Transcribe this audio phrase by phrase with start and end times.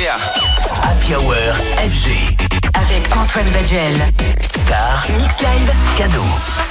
[0.00, 0.16] Yeah.
[0.82, 1.34] Happy Hour
[1.76, 2.10] FG.
[2.72, 4.00] Avec Antoine Baduel.
[4.56, 5.06] Star.
[5.18, 5.70] Mix Live.
[5.98, 6.24] Cadeau.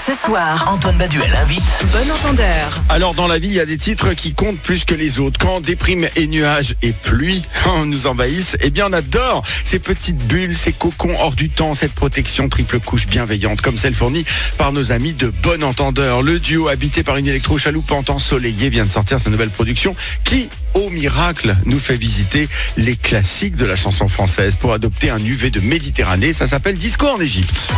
[0.03, 1.85] Ce soir, Antoine Baduel invite.
[1.91, 2.81] bon entendeur.
[2.89, 5.37] Alors dans la vie, il y a des titres qui comptent plus que les autres.
[5.39, 7.43] Quand déprime et nuages et pluie
[7.85, 11.93] nous envahissent, eh bien on adore ces petites bulles, ces cocons hors du temps, cette
[11.93, 14.25] protection triple couche bienveillante comme celle fournie
[14.57, 16.23] par nos amis de Bon Entendeur.
[16.23, 20.89] Le duo habité par une électro-chaloupante ensoleillée vient de sortir sa nouvelle production qui, au
[20.89, 22.47] miracle, nous fait visiter
[22.77, 26.33] les classiques de la chanson française pour adopter un UV de Méditerranée.
[26.33, 27.69] Ça s'appelle Disco en Égypte.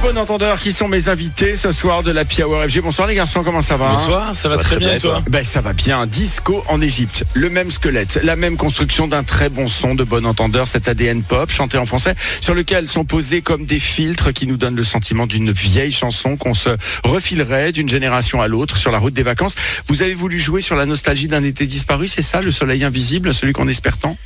[0.00, 2.80] Les bons entendeurs qui sont mes invités ce soir de la Hour FG.
[2.82, 3.88] Bonsoir les garçons, comment ça va?
[3.88, 5.24] Bonsoir, ça va très bien et toi?
[5.28, 6.06] Ben, ça va bien.
[6.06, 7.24] Disco en Égypte.
[7.34, 11.24] Le même squelette, la même construction d'un très bon son de bon entendeur, cet ADN
[11.24, 14.84] pop chanté en français, sur lequel sont posés comme des filtres qui nous donnent le
[14.84, 16.70] sentiment d'une vieille chanson qu'on se
[17.02, 19.56] refilerait d'une génération à l'autre sur la route des vacances.
[19.88, 23.34] Vous avez voulu jouer sur la nostalgie d'un été disparu, c'est ça, le soleil invisible,
[23.34, 24.16] celui qu'on espère tant?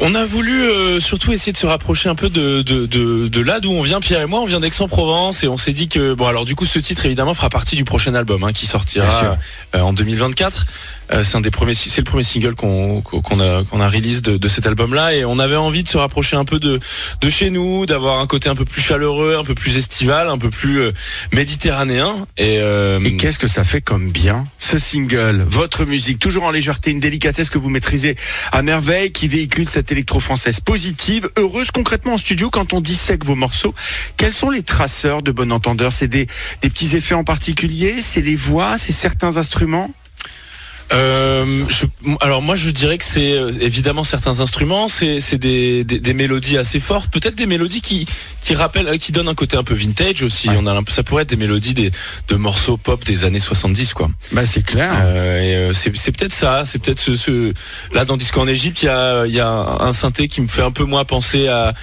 [0.00, 3.40] On a voulu euh, surtout essayer de se rapprocher un peu de, de, de, de
[3.40, 4.00] là d'où on vient.
[4.00, 6.66] Pierre et moi, on vient d'Aix-en-Provence et on s'est dit que bon alors du coup
[6.66, 9.36] ce titre évidemment fera partie du prochain album hein, qui sortira
[9.74, 10.66] euh, en 2024.
[11.12, 14.22] Euh, c'est un des premiers, c'est le premier single qu'on qu'on a qu'on a release
[14.22, 15.14] de, cet album-là.
[15.14, 16.80] Et on avait envie de se rapprocher un peu de
[17.20, 20.38] de chez nous, d'avoir un côté un peu plus chaleureux, un peu plus estival, un
[20.38, 20.92] peu plus euh,
[21.32, 22.26] méditerranéen.
[22.36, 26.50] Et, euh, Et qu'est-ce que ça fait comme bien ce single, votre musique, toujours en
[26.50, 28.16] légèreté, une délicatesse que vous maîtrisez
[28.52, 31.70] à merveille, qui véhicule cette électro-française positive, heureuse.
[31.70, 33.74] Concrètement en studio quand on dissèque vos morceaux.
[34.18, 35.92] Quels sont les traceurs de bon entendeur?
[35.92, 36.26] C'est des,
[36.60, 38.02] des petits effets en particulier?
[38.02, 38.76] C'est les voix?
[38.76, 39.90] C'est certains instruments?
[40.92, 41.84] Euh, je-
[42.20, 46.14] alors moi je dirais que c'est euh, évidemment certains instruments, c'est c'est des, des, des
[46.14, 48.06] mélodies assez fortes, peut-être des mélodies qui
[48.40, 50.48] qui rappellent, qui donnent un côté un peu vintage aussi.
[50.48, 50.56] Ouais.
[50.58, 51.90] On a ça pourrait être des mélodies des
[52.28, 54.10] de morceaux pop des années 70 quoi.
[54.32, 54.90] Bah c'est clair.
[55.02, 57.52] Euh, euh, c'est c'est peut-être ça, c'est peut-être ce, ce
[57.92, 60.48] là dans Disco en Égypte il y a il y a un synthé qui me
[60.48, 61.74] fait un peu moins penser à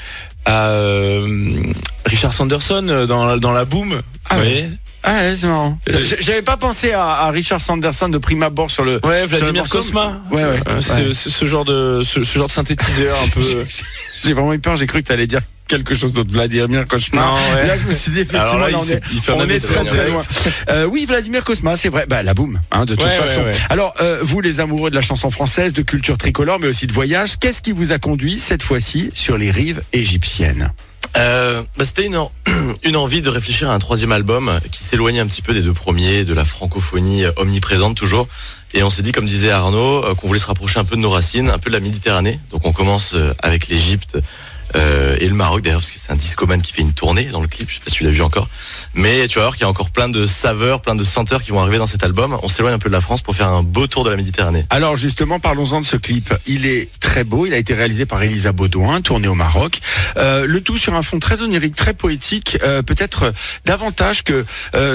[0.46, 1.62] à euh,
[2.06, 4.02] Richard Sanderson dans dans la boom.
[4.30, 4.70] Ah voyez
[5.08, 5.78] Ah ouais, c'est marrant.
[5.90, 9.00] Euh, J'avais pas pensé à, à Richard Sanderson de prime abord sur le.
[9.06, 9.70] Ouais, sur le Vladimir.
[9.70, 10.20] Cosma.
[10.32, 10.60] Ouais, ouais.
[10.68, 11.14] Euh, ouais.
[11.14, 13.42] ce genre de ce, ce genre de synthétiseur un peu.
[14.24, 16.32] J'ai vraiment eu peur, j'ai cru que tu allais dire quelque chose d'autre.
[16.32, 17.22] Vladimir Cosma.
[17.22, 17.68] Non, ouais.
[17.68, 20.22] Là, je me suis dit, effectivement, là, on est, on est très très loin.
[20.70, 22.06] Euh, oui, Vladimir Cosma, c'est vrai.
[22.08, 23.42] Bah, la boum, hein, de toute ouais, façon.
[23.44, 23.52] ouais.
[23.70, 26.94] Alors, euh, vous, les amoureux de la chanson française, de culture tricolore, mais aussi de
[26.94, 30.72] voyage, qu'est-ce qui vous a conduit cette fois-ci sur les rives égyptiennes?
[31.18, 32.20] Euh, bah, C'était une,
[32.84, 35.74] une envie de réfléchir à un troisième album qui s'éloignait un petit peu des deux
[35.74, 38.28] premiers, de la francophonie euh, omniprésente toujours.
[38.74, 41.02] Et on s'est dit, comme disait Arnaud, euh, qu'on voulait se rapprocher un peu de
[41.02, 42.40] nos racines, un peu de la Méditerranée.
[42.52, 44.18] Donc on commence euh, avec l'Égypte
[44.76, 47.42] euh, et le Maroc d'ailleurs, parce que c'est un discoman qui fait une tournée dans
[47.42, 48.50] le clip, je sais pas si tu l'as vu encore.
[48.94, 51.52] Mais tu vas voir qu'il y a encore plein de saveurs, plein de senteurs qui
[51.52, 52.38] vont arriver dans cet album.
[52.44, 54.66] On s'éloigne un peu de la France pour faire un beau tour de la Méditerranée.
[54.70, 56.34] Alors justement, parlons-en de ce clip.
[56.48, 59.80] Il est très beau, il a été réalisé par Elisa Baudouin, tourné au Maroc.
[60.18, 63.34] Euh, le tout sur un fond très onirique, très poétique, euh, peut-être
[63.66, 64.46] davantage que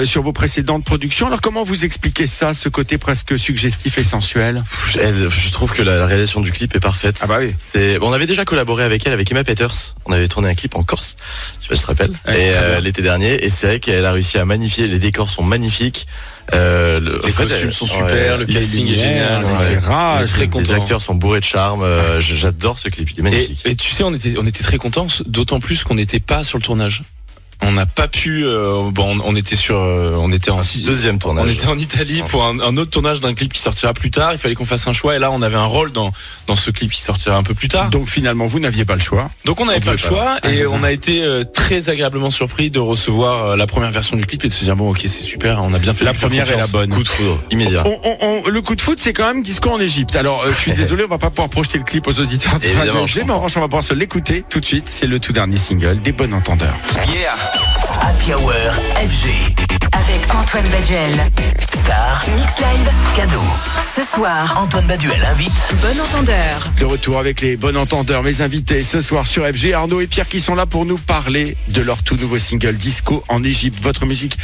[0.05, 1.27] sur vos précédentes productions.
[1.27, 4.63] Alors comment vous expliquez ça, ce côté presque suggestif et sensuel?
[4.95, 7.19] Je trouve que la, réalisation du clip est parfaite.
[7.21, 7.53] Ah bah oui.
[7.57, 9.95] C'est, on avait déjà collaboré avec elle, avec Emma Peters.
[10.05, 11.15] On avait tourné un clip en Corse.
[11.59, 12.11] Je sais pas si tu te rappelles.
[12.27, 13.43] Ouais, et très euh, l'été dernier.
[13.45, 14.87] Et c'est vrai qu'elle a réussi à magnifier.
[14.87, 16.07] Les décors sont magnifiques.
[16.53, 19.45] Euh, le- Les fait, costumes elle- sont ouais, super, le casting est génial.
[19.45, 20.59] ouais.
[20.61, 21.83] les acteurs sont bourrés de charme.
[21.83, 23.09] Euh, J'adore ce clip.
[23.11, 23.61] Il est Et, magnifique.
[23.65, 26.57] et tu sais, on était, on était très contents, d'autant plus qu'on n'était pas sur
[26.57, 27.03] le tournage.
[27.63, 28.43] On n'a pas pu.
[28.45, 31.45] euh, bon, on, on était sur, euh, on était en Un deuxième tournage.
[31.47, 34.31] On était en Italie pour un, un autre tournage d'un clip qui sortira plus tard.
[34.33, 36.11] Il fallait qu'on fasse un choix et là, on avait un rôle dans
[36.47, 37.89] dans ce clip qui sortira un peu plus tard.
[37.89, 39.29] Donc finalement, vous n'aviez pas le choix.
[39.45, 42.71] Donc on n'avait pas le choix Ah, et on a été euh, très agréablement surpris
[42.71, 45.09] de recevoir euh, la première version du clip et de se dire bon ok c'est
[45.09, 46.03] super, on a bien fait.
[46.05, 46.89] La première est la bonne.
[46.89, 47.41] Coup de foudre.
[47.51, 47.83] Immédiat.
[47.85, 50.15] On- on- on- le coup de foot, c'est quand même disco en Égypte.
[50.15, 52.65] Alors, euh, je suis désolé, on va pas pouvoir projeter le clip aux auditeurs de
[52.65, 54.85] Évidemment, mais en revanche, on va pouvoir se l'écouter tout de suite.
[54.89, 56.75] C'est le tout dernier single des Bon Entendeurs.
[57.13, 57.35] Yeah.
[57.55, 58.51] Happy Hour
[58.95, 59.29] FG.
[59.93, 61.29] Avec Antoine Baduel.
[61.73, 62.25] Star.
[62.35, 62.89] Mix Live.
[63.15, 63.41] Cadeau.
[63.95, 65.73] Ce soir, Antoine Baduel invite.
[65.81, 66.71] bon entendeur.
[66.79, 70.27] De retour avec les Bon Entendeurs, mes invités ce soir sur FG, Arnaud et Pierre
[70.29, 73.81] qui sont là pour nous parler de leur tout nouveau single Disco en Égypte.
[73.83, 74.37] Votre musique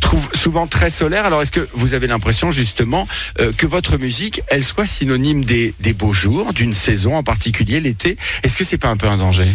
[0.00, 1.24] trouve souvent très solaire.
[1.24, 3.06] Alors, est-ce que vous avez l'impression justement
[3.40, 7.80] euh, que votre musique, elle soit synonyme des, des beaux jours, d'une saison en particulier,
[7.80, 8.16] l'été?
[8.42, 9.48] Est-ce que c'est pas un peu un danger?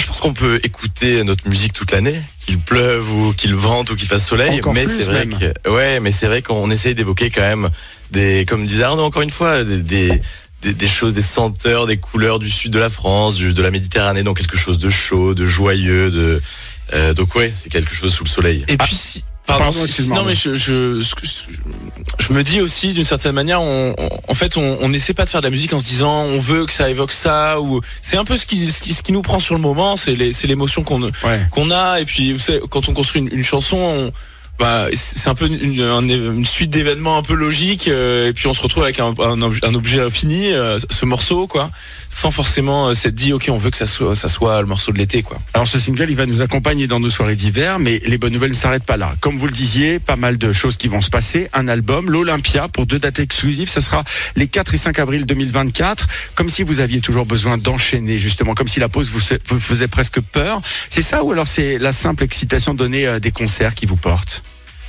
[0.00, 3.96] Je pense qu'on peut écouter notre musique toute l'année, qu'il pleuve ou qu'il vente ou
[3.96, 4.58] qu'il fasse soleil.
[4.58, 5.38] Encore mais c'est vrai même.
[5.38, 7.70] que, ouais, mais c'est vrai qu'on essaye d'évoquer quand même
[8.10, 10.20] des, comme disait Arnaud encore une fois, des, des,
[10.62, 13.70] des- des choses, des senteurs, des couleurs du sud de la France, du- de la
[13.70, 16.42] Méditerranée, donc quelque chose de chaud, de joyeux, de,
[16.92, 18.64] euh, donc ouais, c'est quelque chose sous le soleil.
[18.68, 19.24] Et puis si.
[19.58, 24.56] Pardon, Pardon, non mais je, me dis aussi d'une certaine manière, on, on- en fait,
[24.56, 26.88] on n'essaie pas de faire de la musique en se disant on veut que ça
[26.90, 29.54] évoque ça ou c'est un peu ce qui, ce qui ce qui nous prend sur
[29.54, 30.14] le moment, c'est
[30.44, 31.40] l'émotion qu'on Ouais.
[31.50, 33.76] qu'on a et puis vous savez, quand on construit une, une chanson.
[33.76, 34.12] On,
[34.60, 38.46] bah, c'est un peu une, un- une suite d'événements un peu logiques euh, et puis
[38.46, 41.70] on se retrouve avec un, objet- fini, euh, ce morceau quoi,
[42.10, 44.92] sans forcément euh, s'être dit ok on veut que ça soit ça soit le morceau
[44.92, 45.38] de l'été quoi.
[45.54, 48.50] Alors ce single, il va nous accompagner dans nos soirées d'hiver, mais les bonnes nouvelles
[48.50, 49.14] ne s'arrêtent pas là.
[49.20, 51.48] Comme vous le disiez, pas mal de choses qui vont se passer.
[51.54, 54.04] Un album, l'Olympia, pour deux dates exclusives, ce sera
[54.36, 56.06] les 4 et 5 avril 2024.
[56.34, 59.88] Comme si vous aviez toujours besoin d'enchaîner, justement, comme si la pause vous, vous faisait
[59.88, 60.60] presque peur.
[60.90, 63.96] C'est ça ou alors c'est la simple excitation de donner euh, des concerts qui vous
[63.96, 64.42] portent?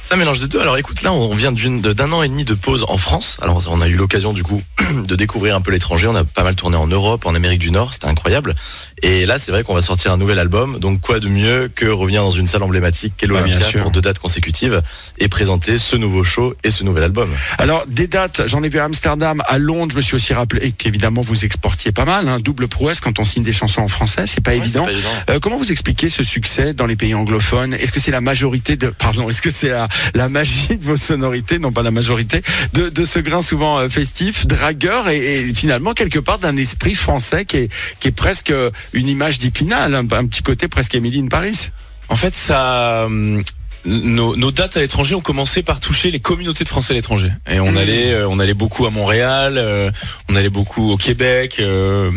[0.03, 0.59] Ça mélange des deux.
[0.59, 3.37] Alors écoute, là, on vient de- d'un an et demi de pause en France.
[3.41, 4.61] Alors on a eu l'occasion du coup
[5.05, 6.07] de découvrir un peu l'étranger.
[6.07, 7.93] On a pas mal tourné en Europe, en Amérique du Nord.
[7.93, 8.55] C'était incroyable.
[9.03, 10.79] Et là, c'est vrai qu'on va sortir un nouvel album.
[10.79, 14.19] Donc quoi de mieux que revenir dans une salle emblématique qu'est l'Olympia pour deux dates
[14.19, 14.81] consécutives
[15.17, 17.29] et présenter ce nouveau show et ce nouvel album.
[17.57, 20.71] Alors, des dates, j'en ai vu à Amsterdam, à Londres, je me suis aussi rappelé
[20.71, 24.25] qu'évidemment vous exportiez pas mal, hein, double prouesse quand on signe des chansons en français,
[24.27, 24.85] c'est pas Ouais, évident.
[24.85, 25.09] pas évident.
[25.29, 27.73] Euh, comment vous expliquez ce succès dans les pays anglophones?
[27.73, 30.95] Est-ce que c'est la majorité de, pardon, est-ce que c'est la, la magie de vos
[30.97, 32.41] sonorités, non pas la majorité,
[32.73, 36.95] de, de ce grain souvent euh, festif, dragueur et, et finalement quelque part d'un esprit
[36.95, 37.69] français qui est,
[37.99, 41.69] qui est presque euh, une image d'Ipinal, un, un petit côté presque Emily in Paris
[42.09, 43.03] En fait, ça.
[43.05, 43.41] hum,
[43.83, 47.31] Nos, nos dates à l'étranger ont commencé par toucher les communautés de Français à l'étranger.
[47.49, 47.77] Et on Mhm.
[47.77, 49.89] allait, euh, on allait beaucoup à Montréal, euh,
[50.29, 52.11] on allait beaucoup au Québec, euh,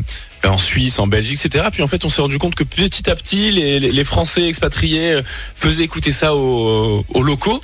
[0.47, 1.65] en Suisse, en Belgique, etc.
[1.73, 5.23] Puis en fait, on s'est rendu compte que petit à petit, les, Français expatriés euh,
[5.55, 7.63] faisaient écouter ça aux, aux locaux,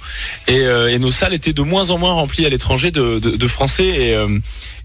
[0.48, 3.36] et, euh, et nos salles étaient de moins en moins remplies à l'étranger de, de,
[3.36, 3.86] de Français.
[3.86, 4.38] Et, euh,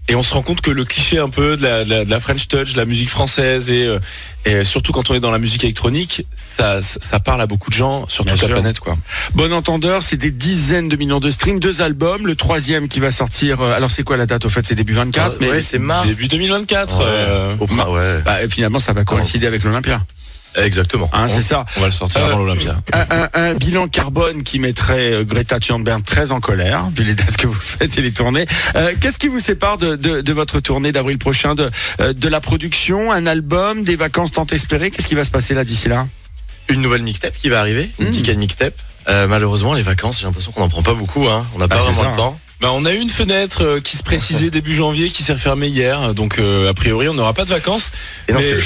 [0.07, 2.09] et on se rend compte que le cliché un peu de la, de la, de
[2.09, 3.99] la French touch, de la musique française et, euh,
[4.45, 7.69] et surtout quand on est dans la musique électronique, ça, ça ça parle à beaucoup
[7.71, 8.97] de gens sur Bien toute la planète, quoi.
[9.33, 13.09] Bon entendeur, c'est des dizaines de millions de streams, deux albums, le troisième qui va
[13.11, 15.79] sortir, euh, alors c'est quoi la date au fait C'est début 24 Ah, ouais, c'est
[15.79, 16.05] mars.
[16.05, 16.97] Début 2024.
[16.99, 17.03] Ouais.
[17.07, 18.21] euh, Au prin- ouais.
[18.23, 20.03] Bah, finalement, ça va coïncider avec l'Olympia.
[20.57, 21.09] Exactement.
[21.13, 21.65] Hein, c'est ça.
[21.77, 22.81] on va le sortir Euh, avant l'Olympia.
[22.93, 27.13] Un, un- un bilan carbone qui mettrait euh, Greta Thunberg très en colère, vu les
[27.15, 28.45] dates que vous faites et les tournées.
[28.75, 31.69] Euh, Qu'est-ce qui vous sépare de, de, de votre tournée d'avril prochain, de,
[31.99, 34.91] de la production, un album, des vacances tant espérées?
[34.91, 36.07] Qu'est-ce qui va se passer là d'ici là?
[36.69, 38.11] Une nouvelle mixtape qui va arriver, une Mm.
[38.11, 38.73] ticket mixtape.
[39.07, 41.27] Euh, malheureusement, les vacances, j'ai l'impression qu'on n'en prend pas beaucoup.
[41.27, 41.45] Hein.
[41.53, 42.39] On n'a Bah, pas c'est vraiment ça, le temps.
[42.61, 45.67] Bah, on a eu une fenêtre euh, qui se précisait début janvier, qui s'est refermée
[45.67, 46.13] hier.
[46.15, 47.91] Donc euh, a priori, on n'aura pas de vacances.
[48.27, 48.53] Et non, c'est.
[48.53, 48.61] Euh,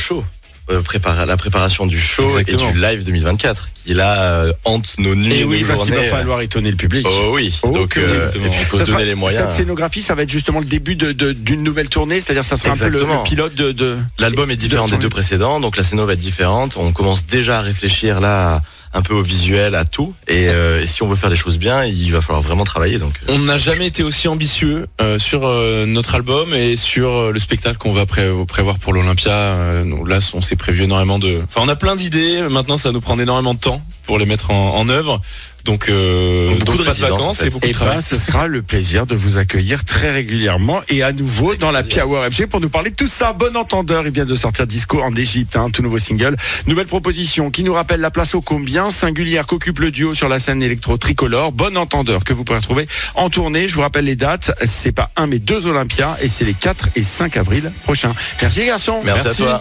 [0.83, 2.69] prépara- la préparation du show Exactement.
[2.69, 5.83] et du live 2024 qui là euh, hante nos nuits Et et oui, nos parce
[5.83, 7.05] qu'il va falloir étonner le public.
[7.09, 8.45] Oh oui, Oh, donc euh, exactement.
[8.45, 9.43] et puis il faut Ça se sera- donner les moyens.
[9.43, 12.57] Cette scénographie, ça va être justement le début de- de- d'une nouvelle tournée, c'est-à-dire ça
[12.57, 13.71] sera un peu le, pilote de...
[13.71, 13.97] de...
[14.19, 16.75] L'album est différent de- des deux précédents, donc la scéno va être différente.
[16.77, 18.61] On commence déjà à réfléchir là
[18.91, 20.15] un peu au visuel, à tout.
[20.27, 22.97] Et, euh, et si on veut faire des choses bien, il va falloir vraiment travailler.
[22.97, 27.31] Donc On n'a jamais été aussi ambitieux euh, sur euh, notre album et sur euh,
[27.31, 29.31] le spectacle qu'on va pré- prévoir pour l'Olympia.
[29.31, 31.41] Euh, là, on s'est prévu énormément de.
[31.47, 32.41] Enfin, on a plein d'idées.
[32.49, 33.68] Maintenant, ça va nous prendre énormément de temps
[34.05, 35.21] pour les mettre en, en œuvre.
[35.65, 37.47] Donc, euh, Donc, beaucoup donc de pas de vacances en fait.
[37.47, 37.95] et beaucoup Et de travail.
[37.95, 41.83] ben, ce sera le plaisir de vous accueillir très régulièrement et à nouveau dans la
[41.83, 42.05] plaisir.
[42.05, 43.33] Power FG pour nous parler de tout ça.
[43.33, 46.37] Bon entendeur, il vient de sortir Disco en Égypte, un tout nouveau single.
[46.65, 50.39] Nouvelle proposition qui nous rappelle la place au combien, singulière qu'occupe le duo sur la
[50.39, 51.51] scène électro tricolore.
[51.51, 53.67] Bon entendeur que vous pourrez retrouver en tournée.
[53.67, 56.89] Je vous rappelle les dates, c'est pas un mais deux Olympias et c'est les 4
[56.95, 58.13] et 5 avril prochains.
[58.41, 59.01] Merci les garçons.
[59.03, 59.57] merci, à toi.